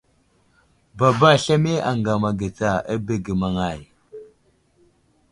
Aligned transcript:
Baba 0.97 1.29
slemiye 1.43 1.79
aŋgam 1.89 2.23
atu 2.29 2.47
tsa 2.57 2.69
abege 2.93 3.33
maŋay. 3.41 3.81